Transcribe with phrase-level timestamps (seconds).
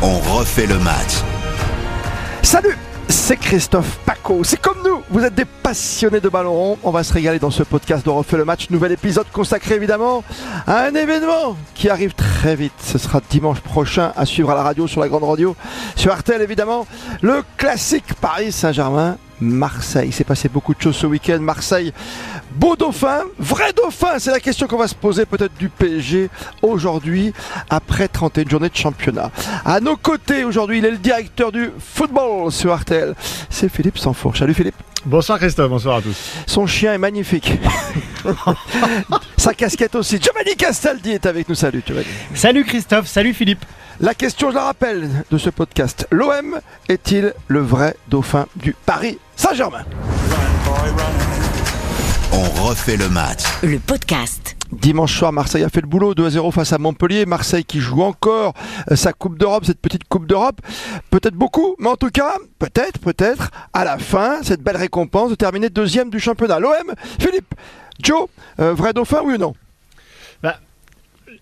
[0.00, 1.22] On refait le match.
[2.42, 2.76] Salut
[3.08, 4.42] c'est Christophe Paco.
[4.44, 6.78] C'est comme nous, vous êtes des passionnés de ballon rond.
[6.82, 8.70] On va se régaler dans ce podcast de Refait le match.
[8.70, 10.24] Nouvel épisode consacré évidemment
[10.66, 12.72] à un événement qui arrive très vite.
[12.82, 15.56] Ce sera dimanche prochain à suivre à la radio, sur la grande radio,
[15.96, 16.86] sur Artel évidemment.
[17.20, 20.08] Le classique Paris Saint-Germain Marseille.
[20.08, 21.38] Il s'est passé beaucoup de choses ce week-end.
[21.40, 21.92] Marseille,
[22.52, 26.30] beau dauphin, vrai dauphin C'est la question qu'on va se poser peut-être du PSG
[26.62, 27.32] aujourd'hui,
[27.70, 29.30] après 31 journées de championnat.
[29.64, 33.14] À nos côtés aujourd'hui, il est le directeur du football sur Artel.
[33.50, 34.40] C'est Philippe Sanfourche.
[34.40, 34.76] Salut Philippe.
[35.06, 36.16] Bonsoir Christophe, bonsoir à tous.
[36.46, 37.52] Son chien est magnifique.
[39.36, 40.20] Sa casquette aussi.
[40.20, 41.54] Giovanni Castaldi est avec nous.
[41.54, 42.06] Salut Giovanni.
[42.34, 43.64] Salut Christophe, salut Philippe.
[44.00, 46.06] La question, je la rappelle, de ce podcast.
[46.12, 49.84] L'OM est-il le vrai dauphin du Paris Saint-Germain?
[52.32, 53.42] On refait le match.
[53.62, 54.54] Le podcast.
[54.70, 57.24] Dimanche soir, Marseille a fait le boulot 2 à 0 face à Montpellier.
[57.24, 58.52] Marseille qui joue encore
[58.90, 60.60] euh, sa Coupe d'Europe, cette petite Coupe d'Europe.
[61.10, 65.34] Peut-être beaucoup, mais en tout cas, peut-être, peut-être, à la fin, cette belle récompense de
[65.34, 66.60] terminer deuxième du championnat.
[66.60, 67.54] L'OM, Philippe,
[68.02, 68.28] Joe,
[68.60, 69.54] euh, vrai dauphin, oui ou non?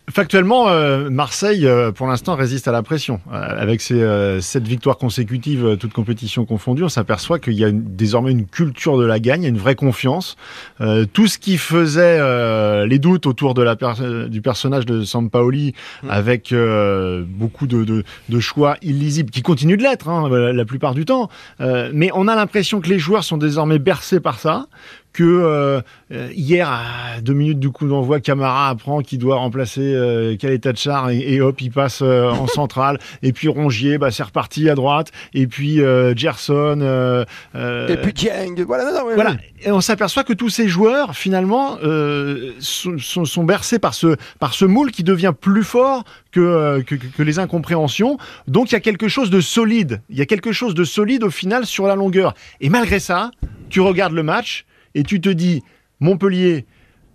[0.08, 3.20] Factuellement, euh, Marseille, euh, pour l'instant, résiste à la pression.
[3.32, 8.46] Avec ses sept victoires consécutives, toutes compétitions confondues, on s'aperçoit qu'il y a désormais une
[8.46, 10.36] culture de la gagne, une vraie confiance.
[11.12, 12.20] tout ce qui faisait
[12.86, 13.76] les doutes autour de la
[14.28, 16.08] du personnage de Sampaoli, mm.
[16.08, 16.54] avec
[17.26, 22.10] beaucoup de, de, choix illisibles, qui continuent de l'être hein, la, plupart du temps, mais
[22.14, 24.66] on a l'impression que les joueurs sont désormais bercés par ça,
[25.16, 25.80] que euh,
[26.12, 30.36] euh, hier, à deux minutes du coup d'envoi, Camara apprend qu'il doit remplacer euh,
[30.74, 32.98] Char et, hop, il passe euh, en centrale.
[33.22, 35.12] Et puis Rongier, bah, c'est reparti à droite.
[35.32, 35.80] Et puis
[36.14, 37.24] Gerson.
[37.54, 38.62] et puis Dieng.
[38.66, 39.02] Voilà.
[39.14, 39.36] voilà.
[39.64, 41.78] Et on s'aperçoit que tous ces joueurs, finalement,
[42.58, 47.22] sont, sont, bercés par ce, par ce moule qui devient plus fort que, que, que,
[47.22, 48.18] les incompréhensions.
[48.48, 50.02] Donc il y a quelque chose de solide.
[50.10, 52.34] Il y a quelque chose de solide au final sur la longueur.
[52.60, 53.30] Et malgré ça,
[53.70, 54.66] tu regardes le match
[54.96, 55.62] et tu te dis,
[56.00, 56.64] Montpellier,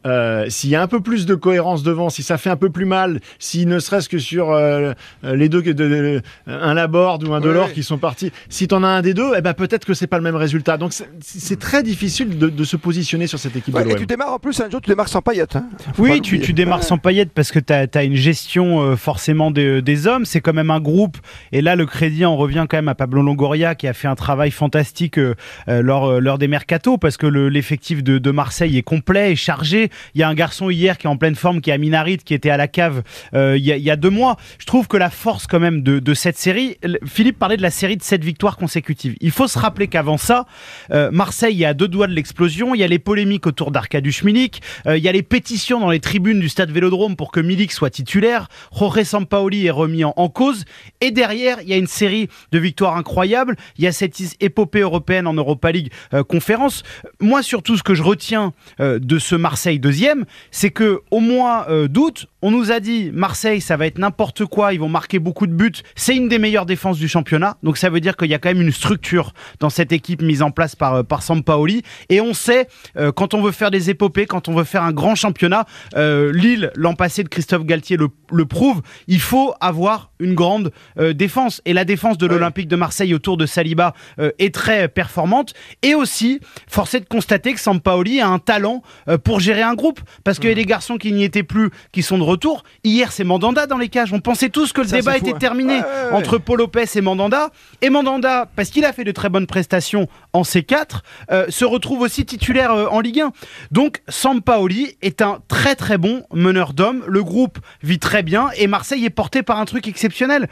[0.05, 2.69] euh, s'il y a un peu plus de cohérence devant, si ça fait un peu
[2.69, 7.33] plus mal, si ne serait-ce que sur euh, euh, les deux, de, un Laborde ou
[7.33, 9.85] un Delors qui sont partis, si tu en as un des deux, eh ben peut-être
[9.85, 10.77] que c'est pas le même résultat.
[10.77, 13.91] Donc c'est très difficile de, se positionner sur cette équipe de l'OM.
[13.91, 15.55] Et tu démarres en plus un jour, tu démarres sans paillettes.
[15.55, 15.65] Hein.
[15.97, 20.25] Oui, tu, tu, démarres sans paillettes parce que tu as, une gestion forcément des hommes.
[20.25, 21.17] C'est quand même un groupe.
[21.51, 24.15] Et là, le crédit en revient quand même à Pablo Longoria qui a fait un
[24.15, 25.19] travail fantastique
[25.67, 29.90] lors, lors des mercato parce que l'effectif de, de Marseille est complet et chargé.
[30.15, 32.33] Il y a un garçon hier qui est en pleine forme, qui est Aminarit, qui
[32.33, 33.03] était à la cave
[33.33, 34.37] euh, il, y a, deux mois.
[34.59, 37.97] Je trouve que la force quand même de, cette série, Philippe parlait de la série
[37.97, 39.15] de sept victoires consécutives.
[39.21, 40.45] Il faut se rappeler qu'avant ça,
[40.91, 42.75] euh, Marseille est à deux doigts de l'explosion.
[42.75, 44.61] Il y a les polémiques autour d'Arcadius Milik.
[44.87, 47.71] Euh, il y a les pétitions dans les tribunes du stade Vélodrome pour que Milik
[47.71, 48.47] soit titulaire.
[48.77, 50.65] Jorge Sampaoli est remis en, cause.
[51.01, 53.55] Et derrière, il y a une série de victoires incroyables.
[53.77, 55.91] Il y a cette épopée européenne en Europa League
[56.27, 56.83] conférence.
[57.19, 61.89] Moi, surtout, ce que je retiens de ce Marseille deuxième, c'est que au mois euh,
[61.89, 65.47] d'août, on nous a dit Marseille, ça va être n'importe quoi, ils vont marquer beaucoup
[65.47, 65.73] de buts.
[65.95, 68.49] C'est une des meilleures défenses du championnat, donc ça veut dire qu'il y a quand
[68.49, 71.81] même une structure dans cette équipe mise en place par euh, par Sampaoli.
[72.09, 74.93] Et on sait euh, quand on veut faire des épopées, quand on veut faire un
[74.93, 75.65] grand championnat,
[75.95, 80.71] Lille l'an passé de Christophe Galtier le, prouve, il faut avoir une grande
[81.13, 81.61] défense.
[81.65, 83.93] Et la défense de l'Olympique de Marseille autour de Saliba
[84.39, 85.53] est très performante.
[85.81, 88.83] Et aussi, force est de constater que Sampaoli a un talent
[89.23, 92.03] pour gérer un groupe parce qu'il y a des garçons qui n'y étaient plus, qui
[92.03, 92.63] sont de retour.
[92.83, 94.13] Hier, c'est Mandanda dans les cages.
[94.13, 95.37] On pensait tous que le débat était hein.
[95.39, 97.51] terminé entre Paul Lopez et Mandanda.
[97.81, 101.01] Et Mandanda, parce qu'il a fait de très bonnes prestations en C4,
[101.31, 103.31] euh, se retrouve aussi titulaire euh, en Ligue 1.
[103.71, 107.03] Donc, Sampaoli est un très très bon meneur d'hommes.
[107.07, 110.47] Le groupe vit très bien et Marseille est porté par un truc exceptionnel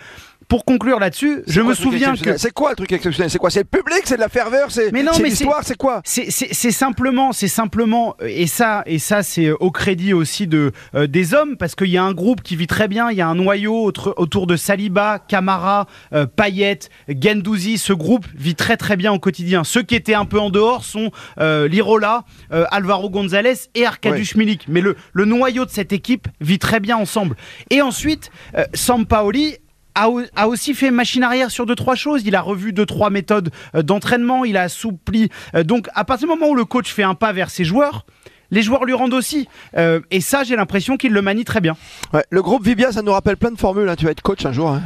[0.48, 2.38] pour conclure là-dessus, je me souviens que.
[2.38, 4.92] C'est quoi le truc exceptionnel C'est quoi C'est le public C'est de la ferveur C'est
[4.92, 10.48] l'histoire C'est quoi C'est simplement, c'est simplement, et ça, et ça, c'est au crédit aussi
[10.48, 13.12] de euh, des hommes parce qu'il y a un groupe qui vit très bien.
[13.12, 17.78] Il y a un noyau autour de Saliba, Camara, euh, Payet, Gendouzi.
[17.78, 19.64] Ce groupe vit très très bien au quotidien.
[19.64, 24.36] Ceux qui étaient un peu en dehors sont euh, Lirola, euh, Alvaro González et Arkadiusz
[24.36, 24.66] Milik.
[24.68, 27.36] Mais le, le noyau de cette équipe vit très bien ensemble.
[27.70, 28.32] Et ensuite,
[28.74, 29.58] Sampaoli
[29.96, 32.24] a, aussi fait machine arrière sur deux trois choses.
[32.26, 34.46] Il a revu deux trois méthodes euh, d'entraînement.
[34.46, 35.30] Il a assoupli.
[35.56, 38.06] Euh, donc à partir du moment où le coach fait un pas vers ses joueurs,
[38.52, 39.48] les joueurs lui rendent aussi.
[39.78, 41.76] Euh, et ça, j'ai l'impression qu'il le manie très bien.
[42.14, 43.88] Ouais, le groupe Vibia, ça nous rappelle plein de formules.
[43.90, 43.96] hein.
[43.96, 44.70] Tu vas être coach un jour.
[44.70, 44.82] Hein.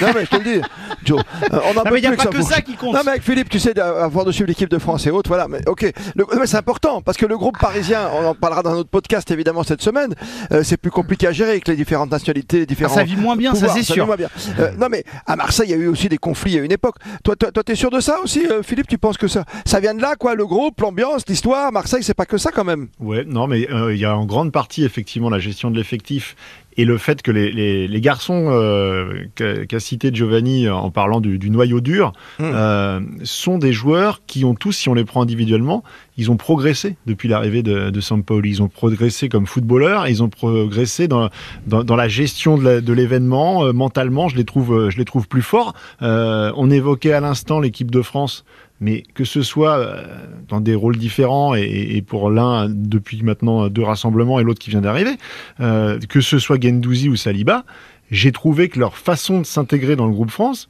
[0.00, 0.60] Non, mais je te le dis,
[1.04, 1.20] Joe.
[1.52, 2.94] Euh, on en Non, mais il n'y a pas que ça qui compte.
[2.94, 5.48] Non mais avec Philippe, tu sais, avoir de suivre l'équipe de France et autres, voilà.
[5.48, 8.74] Mais ok, Le- mais c'est important parce que le groupe parisien, on en parlera dans
[8.74, 10.14] notre podcast évidemment cette semaine.
[10.52, 12.92] euh, c'est plus compliqué à gérer avec les différentes nationalités, les différents.
[12.94, 14.06] Ah, ça vit moins bien, ça, c'est sûr.
[14.06, 14.28] moins bien.
[14.78, 16.96] Non mais à Marseille, il y a eu aussi des conflits à une époque.
[17.24, 20.00] Toi, toi, t'es sûr de ça aussi, Philippe Tu penses que ça, ça vient de
[20.02, 21.72] là, quoi Le groupe, l'ambiance, l'histoire.
[21.72, 22.88] Marseille, c'est pas que ça quand même.
[23.00, 26.36] Ouais, non, mais euh, il y a en grande partie effectivement la gestion de l'effectif
[26.76, 31.20] et le fait que les, les- les garçons euh, qu'a qu'a cité Giovanni en parlant
[31.20, 32.42] du, du noyau dur Mm.
[32.54, 35.82] euh, sont des joueurs qui ont tous, si on les prend individuellement,
[36.18, 38.50] ils ont progressé depuis l'arrivée de, de Sampaoli.
[38.50, 41.28] Ils ont progressé comme footballeurs, ils ont progressé dans,
[41.66, 43.64] dans, dans la gestion de l'événement.
[43.64, 45.72] Euh, mentalement, je les trouve, euh, je les trouve plus forts.
[46.02, 48.44] Euh, on évoquait à l'instant l'équipe de France
[48.80, 50.04] mais que ce soit euh,
[50.48, 54.80] dans des rôles différents et, pour l'un depuis maintenant deux rassemblements et l'autre qui vient
[54.80, 55.16] d'arriver,
[55.60, 57.64] euh, que ce soit Gendouzi ou Saliba,
[58.10, 60.68] j'ai trouvé que leur façon de s'intégrer dans le groupe France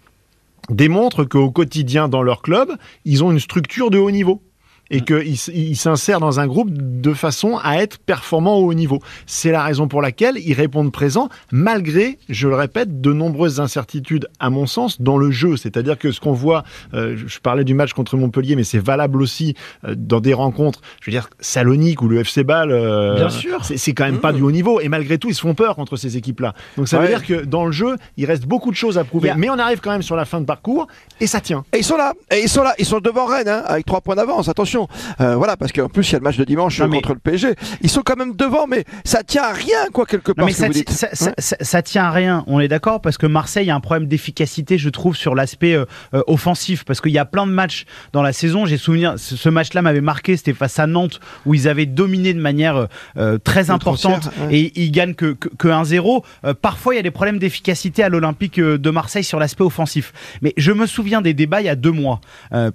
[0.68, 2.70] démontre qu'au quotidien dans leur club,
[3.04, 4.42] ils ont une structure de haut niveau
[4.90, 8.74] et qu'ils s- ils s'insèrent dans un groupe de façon à être performants au haut
[8.74, 8.98] niveau.
[9.26, 14.28] C'est la raison pour laquelle ils répondent présents, malgré, je le répète, de nombreuses incertitudes,
[14.38, 15.56] à mon sens, dans le jeu.
[15.56, 16.64] C'est-à-dire que ce qu'on voit,
[16.94, 19.54] euh, je parlais du match contre Montpellier, mais c'est valable aussi
[19.84, 23.64] euh, dans des rencontres, je veux dire, Salonique ou le FC Bâle, euh, Bien sûr.
[23.64, 24.80] c'est c'est quand même pas du haut niveau.
[24.80, 26.54] Et malgré tout, ils se font peur contre ces équipes-là.
[26.76, 29.32] Donc ça veut dire que dans le jeu, il reste beaucoup de choses à prouver.
[29.36, 30.86] Mais on arrive quand même sur la fin de parcours
[31.20, 31.64] et ça tient.
[31.72, 34.00] Et ils sont là, et ils sont là, ils sont devant Rennes, hein, avec trois
[34.00, 34.48] points d'avance.
[34.48, 34.79] Attention,
[35.20, 37.14] Euh, voilà, parce qu'en plus il y a le match de dimanche Non, mais- contre
[37.14, 37.54] le PSG.
[37.82, 40.46] Ils sont quand même devant, mais ça tient à rien, quoi, quelque Non, part.
[40.46, 40.90] mais ce que ça, vous ti- dites.
[40.90, 43.74] ça, ça- Hein ça- ça tient à rien, on est d'accord, parce que Marseille a
[43.74, 45.84] un problème d'efficacité, je trouve, sur l'aspect euh,
[46.14, 48.66] euh, offensif, parce qu'il y a plein de matchs dans la saison.
[48.66, 52.32] J'ai souvenir, ce, ce match-là m'avait marqué, c'était face à Nantes, où ils avaient dominé
[52.34, 52.86] de manière
[53.44, 54.56] très importante ouais.
[54.56, 56.22] et ils gagnent que, que, que 1-0.
[56.44, 60.12] Euh, parfois, il y a des problèmes d'efficacité à l'Olympique de Marseille sur l'aspect offensif.
[60.42, 62.20] Mais je me souviens des débats il y a deux mois,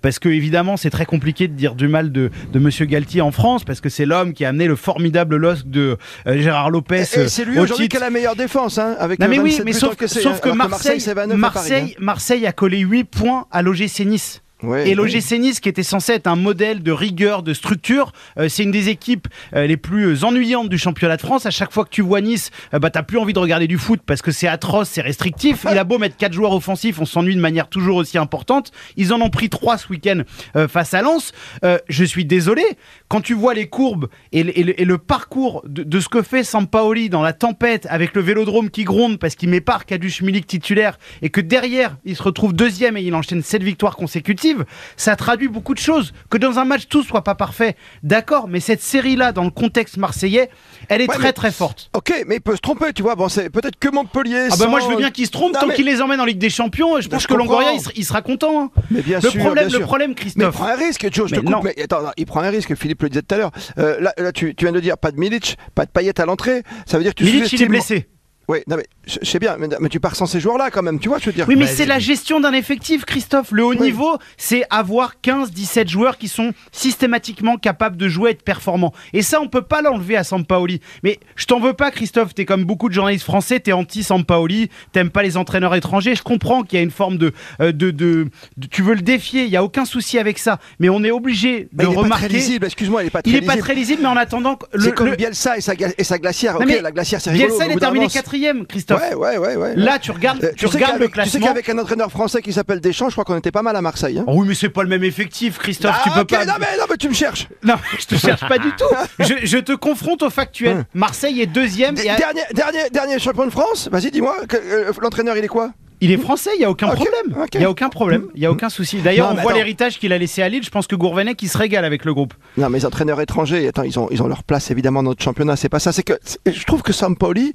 [0.02, 3.32] parce que évidemment, c'est très compliqué de dire du mal de, de Monsieur Galtier en
[3.32, 5.98] France, parce que c'est l'homme qui a amené le formidable LOSC de
[6.28, 7.06] euh, Gérard Lopez.
[7.16, 9.30] Et, et c'est lui au aujourd'hui qui a la meilleure défense, hein, avec Non euh,
[9.30, 12.04] mais oui, 27 mais sauf, encaissés, sauf que Marseille, c'est 29 à Marseille, Paris, hein.
[12.04, 14.42] Marseille a collé 8 points à l'OGC Nice.
[14.64, 18.48] Ouais, Et l'OGC Nice, qui était censé être un modèle de rigueur, de structure, euh,
[18.48, 21.46] c'est une des équipes euh, les plus ennuyantes du championnat de France.
[21.46, 23.78] À chaque fois que tu vois Nice, euh, bah, t'as plus envie de regarder du
[23.78, 25.66] foot parce que c'est atroce, c'est restrictif.
[25.70, 28.72] Il a beau mettre quatre joueurs offensifs, on s'ennuie de manière toujours aussi importante.
[28.96, 30.22] Ils en ont pris trois ce week-end
[30.56, 31.34] euh, face à Lens.
[31.66, 32.64] Euh, je suis désolé,
[33.10, 36.08] quand tu vois les courbes et le, et le- et le parcours de, de ce
[36.08, 39.74] que fait Sampaoli dans la tempête avec le vélodrome qui gronde parce qu'il met pas
[39.74, 43.96] Arkadiusz Milik titulaire et que derrière il se retrouve deuxième et il enchaîne sept victoires
[43.98, 44.55] consécutives,
[44.98, 46.14] ça traduit beaucoup de choses.
[46.30, 49.98] Que dans un match tout soit pas parfait, d'accord, mais cette série-là dans le contexte
[49.98, 50.50] marseillais,
[50.90, 51.90] elle est Ouais, très mais- très forte.
[51.96, 53.16] Ok, mais il peut se tromper, tu vois.
[53.16, 54.48] Bon, c'est peut-être que Montpellier.
[54.52, 56.20] Ah bah moi je veux bien qu'il se trompe Non, tant mais- qu'il les emmène
[56.22, 57.00] en Ligue des Champions.
[57.02, 58.64] Je pense je que Longoria il, il sera content.
[58.64, 58.72] hein.
[58.92, 59.88] Mais bien Le sûr, problème, bien le sûr.
[59.88, 60.54] problème, Mais il Christophe.
[60.56, 61.50] prend un risque, Joe, je te coupe.
[61.50, 61.62] non.
[61.64, 63.52] Mais attends, non, il prend un risque, Philippe le disait tout à l'heure.
[63.78, 66.26] Euh, là, là, tu, tu viens de dire pas de Milic, pas de Payet à
[66.26, 66.64] l'entrée.
[66.86, 68.08] Ça veut dire que tu Milic il est blessé.
[68.48, 70.84] Oui, non, mais je je sais bien, mais, mais tu pars sans ces joueurs-là quand
[70.84, 71.46] même, tu vois, je veux dire.
[71.48, 73.52] Oui, mais Bah, c'est la gestion d'un effectif, Christophe.
[73.52, 73.80] Le haut Oui.
[73.82, 78.94] niveau, c'est avoir 15, 17 joueurs qui sont systématiquement capables de jouer et de performants.
[79.14, 80.80] Et ça, on peut pas l'enlever à Sampaoli.
[81.04, 82.34] Mais je t'en veux pas, Christophe.
[82.36, 86.16] T'es comme beaucoup de journalistes français, t'es anti-Sampaoli, t'aimes pas les entraîneurs étrangers.
[86.16, 88.28] Je comprends qu'il y a une forme de, euh, de, de-
[88.58, 90.60] de- Tu veux le défier, il y a aucun souci avec ça.
[90.80, 92.28] Mais on est obligé Mais de il est pas très remarquer.
[92.30, 93.64] lisible, excuse-moi, il est pas très il est pas lisible.
[93.64, 94.58] très lisible, mais en attendant.
[94.80, 96.60] C'est comme le- Bielsa et sa, et sa glacière.
[96.60, 97.50] Non, la glacière, c'est rigolo.
[97.50, 99.02] Bielsa, il est terminé moment, quatrième, Christophe.
[99.02, 99.76] Ouais, ouais, ouais, ouais.
[99.76, 101.48] Là, tu regardes, Euh, tu sais regardes le qu'avec- tu sais classement.
[101.48, 104.20] qu'avec un entraîneur français qui s'appelle Deschamps, je crois qu'on était pas mal à Marseille.
[104.20, 104.26] hein.
[104.28, 105.96] Oh oui, mais c'est pas le même effectif, Christophe.
[105.98, 106.46] Ah, tu peux pas.
[106.46, 107.48] non, mais, non, mais tu me cherches.
[107.64, 108.86] Non, je te cherche pas du tout.
[109.20, 110.86] Je, je te confronte au factuel.
[110.94, 111.98] Marseille est deuxième.
[111.98, 115.72] Et a- Dernier, dernier, dernier champion de France, vas-y, dis-moi, euh, l'entraîneur, il est quoi?
[116.06, 117.48] Il est français, il y a aucun problème.
[117.56, 119.02] Il y a aucun problème, il y a aucun souci.
[119.02, 120.64] D'ailleurs, on voit l'héritage qu'il a laissé à Lille.
[120.64, 122.36] Je pense que Gourvenec il se régale avec le groupe.
[122.58, 125.24] Non, mais les entraîneurs étrangers, attends, ils ont, ils ont leur place évidemment dans notre
[125.24, 125.56] championnat.
[125.56, 125.92] C'est pas ça.
[125.92, 126.14] C'est que
[126.46, 127.54] je trouve que Sampaoli,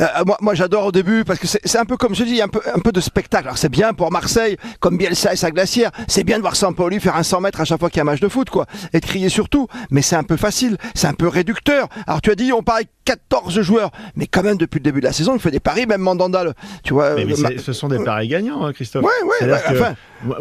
[0.00, 2.48] euh, moi, moi j'adore au début parce que c'est un peu comme je dis, un
[2.48, 3.44] peu, un peu de spectacle.
[3.44, 5.92] Alors c'est bien pour Marseille, comme Bielsa et sa glacière.
[6.08, 8.02] C'est bien de voir Sampaoli faire un 100 mètres à chaque fois qu'il y a
[8.02, 9.68] un match de foot, quoi, et de crier surtout.
[9.90, 11.88] Mais c'est un peu facile, c'est un peu réducteur.
[12.08, 15.06] Alors tu as dit, on parle 14 joueurs, mais quand même depuis le début de
[15.06, 16.44] la saison, il fait des paris, même Mandanda,
[16.84, 17.14] tu vois.
[17.14, 19.04] Mais, mais euh, ma- ce sont des paris gagnants, hein, Christophe.
[19.04, 19.10] Ouais,
[19.46, 19.94] ouais, enfin,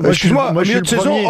[0.06, 0.68] Excuse-moi, moi, au au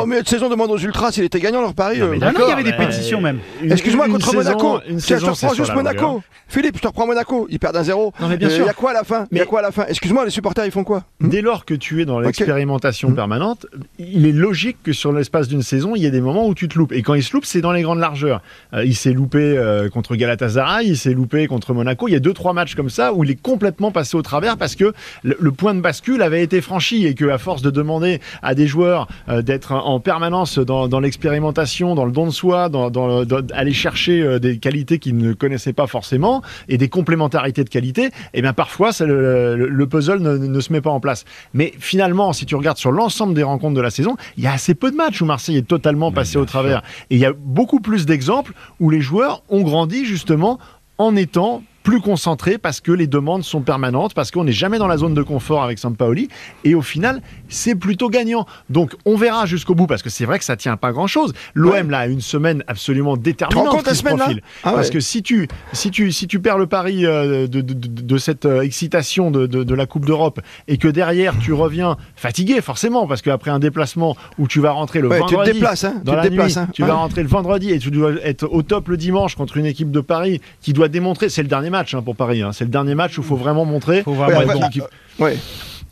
[0.06, 2.00] milieu de saison, demande aux Ultras s'il était gagnant leur pari.
[2.00, 2.28] Non, mais euh.
[2.28, 3.40] Ah non, il y avait des pétitions même.
[3.64, 4.80] Excuse-moi, contre Monaco.
[4.88, 5.76] Une Tiens, je te reprends sur juste.
[5.76, 6.22] Monaco.
[6.48, 7.48] Philippe, je te reprends Monaco.
[7.50, 8.66] Ils perdent un 0 Non, mais bien sûr.
[8.66, 9.26] Il y a quoi à la fin?
[9.32, 9.86] Il y a quoi à la fin?
[9.88, 11.04] Excuse-moi, les supporters, ils font quoi?
[11.22, 13.16] Dès lors que tu es dans l'expérimentation Hmm.
[13.16, 13.66] permanente,
[14.00, 16.68] il est logique que sur l'espace d'une saison, il y ait des moments où tu
[16.68, 16.92] te loupes.
[16.92, 18.42] Et quand il se loupe, c'est dans les grandes largeurs.
[18.74, 22.08] Euh, il s'est loupé euh, contre Galatasaray, il s'est loupé contre Monaco.
[22.08, 24.58] Il y a deux trois matchs comme ça où il est complètement passé au travers
[24.58, 24.94] parce que
[25.24, 28.56] le, le point de bascule avait été franchi et que à force de demander à
[28.56, 32.90] des joueurs euh, d'être en permanence dans, dans l'expérimentation, dans le don de soi, dans,
[32.90, 37.64] dans- dans- aller chercher euh, des qualités qu'ils ne connaissaient pas forcément et des complémentarités
[37.64, 40.90] de qualité, et bien parfois ça, le, le- le puzzle ne, ne se met pas
[40.90, 41.26] en place.
[41.54, 44.54] Mais finalement, si tu regardes sur l'ensemble des rencontres de la saison, il y a
[44.54, 46.82] assez peu de matchs où Marseille est totalement passé au travers.
[47.10, 50.60] Et il y a beaucoup plus d'exemples où les joueurs ont grandi justement
[50.98, 54.88] en étant plus concentrés parce que les demandes sont permanentes, parce qu'on n'est jamais dans
[54.88, 56.30] la zone de confort avec Sampaoli.
[56.64, 58.46] Et au final, c'est plutôt gagnant.
[58.70, 61.34] Donc on verra jusqu'au bout parce que c'est vrai que ça tient pas grand chose.
[61.54, 61.84] L'OM Ouais.
[61.84, 63.84] là a une semaine absolument déterminante.
[63.84, 64.44] qui se semaine, là profile.
[64.64, 64.94] Ah Parce ouais.
[64.94, 68.18] que si tu, si tu, si tu perds le pari euh, de, de, de- de
[68.18, 73.22] cette euh, excitation de, la Coupe d'Europe et que derrière tu reviens fatigué forcément parce
[73.22, 76.12] qu'après un déplacement où tu vas rentrer le Ouais, tu te vendredi déplaces, hein, dans
[76.12, 76.70] tu la déplaces, nuit, hein.
[76.74, 79.66] tu vas rentrer le vendredi et tu dois être au top le dimanche contre une
[79.66, 82.66] équipe de Paris qui doit démontrer, c'est le dernier match hein, pour Paris, hein, c'est
[82.66, 84.04] le dernier match où il faut vraiment montrer.
[84.04, 84.70] Faut vraiment Ouais, être ouais, bon.
[84.70, 85.38] Qui- qui- Ouais.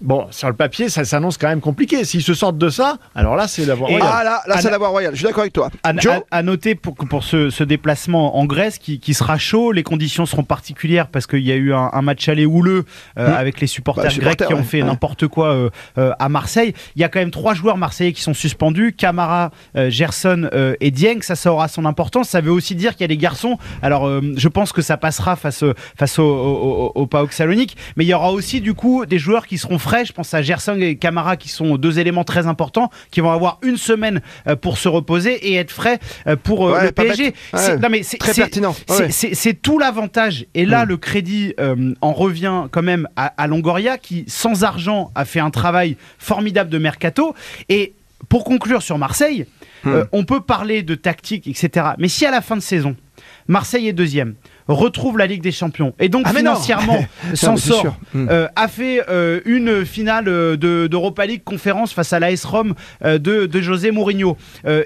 [0.01, 2.05] Bon, sur le papier, ça s'annonce quand même compliqué.
[2.05, 3.89] S'ils se sortent de ça, alors là, c'est d'avoir.
[3.89, 4.13] Et- Regarde.
[4.15, 5.11] Ah là, là c'est la voie royale.
[5.13, 5.69] Je suis d'accord avec toi.
[5.83, 9.37] À, Joe à- à noter pour, pour ce, ce déplacement en Grèce qui, qui sera
[9.37, 12.85] chaud, les conditions seront particulières parce qu'il y a eu un, un match aller houleux
[13.17, 13.33] euh, Mmh.
[13.33, 14.87] avec les supporters, Bah, grecs qui ont fait Ouais.
[14.87, 16.73] n'importe quoi euh, euh, à Marseille.
[16.95, 19.51] Il y a quand même trois joueurs marseillais qui sont suspendus Camara,
[19.89, 21.21] Gerson et Dieng.
[21.21, 22.29] Ça, ça aura son importance.
[22.29, 23.57] Ça veut aussi dire qu'il y a des garçons.
[23.81, 27.75] Alors, je pense que ça passera face, au- face au, au, au, au PAOK Salonique,
[27.97, 30.05] mais il y aura aussi du coup des joueurs qui seront frais.
[30.05, 33.57] Je pense à Gerson et Camara qui sont deux éléments très importants qui vont avoir
[33.63, 37.33] une semaine euh, pour se reposer et être frais euh, pour euh, Ouais, le PSG.
[37.53, 37.77] Ouais.
[37.77, 38.75] non, mais c'est- Très pertinent.
[38.87, 39.11] c'est- Ouais.
[39.11, 40.45] C'est c'est tout l'avantage.
[40.53, 40.89] Et là, Mm.
[40.89, 45.39] le crédit euh, en revient quand même à, à Longoria qui, sans argent, a fait
[45.39, 47.33] un travail formidable de mercato.
[47.69, 47.93] Et
[48.27, 49.45] pour conclure sur Marseille,
[49.85, 49.89] Mm.
[49.89, 51.87] euh, on peut parler de tactique, etc.
[51.99, 52.97] Mais si à la fin de saison,
[53.47, 54.35] Marseille est deuxième,
[54.67, 56.99] retrouve la Ligue des Champions et donc Ah, financièrement
[57.29, 57.97] Non, s'en sort, sûr.
[58.13, 58.27] Mm.
[58.29, 63.19] euh, a fait euh, une finale de- d'Europa League conférence face à l'AS Rome euh,
[63.19, 64.35] de, de José Mourinho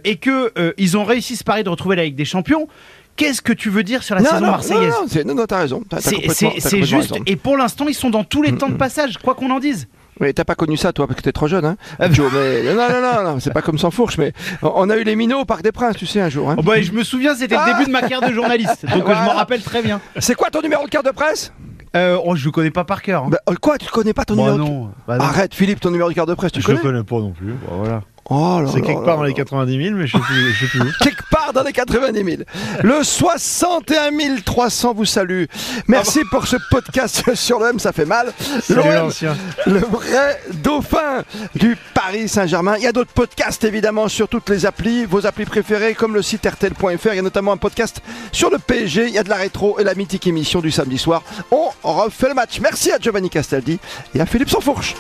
[0.04, 2.68] et que euh, ils ont réussi ce pari de retrouver la Ligue des Champions.
[3.16, 4.94] Qu'est-ce que tu veux dire sur la Non, saison non, marseillaise
[5.26, 5.84] non, non, t'as raison.
[6.00, 7.24] C'est- juste, raison.
[7.26, 9.88] et pour l'instant, ils sont dans tous les temps de passage, quoi qu'on en dise.
[10.20, 12.32] Oui, t'as pas connu ça, toi, parce que t'es trop jeune, hein, Ah, Joe.
[12.34, 15.16] Mais non, non, non, non, c'est pas comme sans fourche, mais on a eu les
[15.16, 16.50] minots au Parc des Princes, tu sais, un jour.
[16.50, 16.56] hein.
[16.58, 19.08] Oh bah, je me souviens, c'était Ah le début de ma carrière de journaliste, donc
[19.10, 20.00] euh, je m'en rappelle très bien.
[20.20, 21.52] C'est quoi ton numéro de carte de presse?
[21.96, 23.24] Euh, oh, je le connais pas par cœur.
[23.24, 23.30] hein.
[23.32, 25.24] Bah, euh, Quoi, tu connais pas ton Bah numéro de non, bah non.
[25.24, 26.82] Arrête, Philippe, ton numéro de carte de presse, tu je le connais?
[26.90, 27.54] connais pas non plus.
[27.54, 28.02] Bon, voilà.
[28.30, 30.72] Oh C'est quelque là part dans les 90 000, mais je sais plus, je sais
[30.72, 30.92] plus où.
[31.02, 32.44] quelque part dans les 90 000.
[32.82, 34.12] Le 61
[34.46, 35.44] 300 vous salue.
[35.88, 38.32] Merci pour ce podcast sur l'OM, ça fait mal.
[38.70, 39.12] L'OM,
[39.66, 41.24] le vrai dauphin
[41.56, 42.76] du Paris Saint-Germain.
[42.78, 46.22] Il y a d'autres podcasts évidemment sur toutes les applis, vos applis préférées comme le
[46.22, 47.10] site RTL.fr.
[47.12, 48.02] Il y a notamment un podcast
[48.32, 49.08] sur le PSG.
[49.08, 51.24] Il y a de la rétro et la mythique émission du samedi soir.
[51.52, 52.60] On refait le match.
[52.62, 53.80] Merci à Giovanni Castaldi
[54.16, 54.96] et à Philippe Sansfourche.